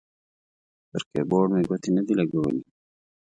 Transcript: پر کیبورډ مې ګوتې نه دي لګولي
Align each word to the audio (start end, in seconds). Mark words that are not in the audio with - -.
پر 0.89 1.01
کیبورډ 1.11 1.49
مې 1.53 1.61
ګوتې 1.69 1.89
نه 1.97 2.01
دي 2.07 2.13
لګولي 2.21 2.61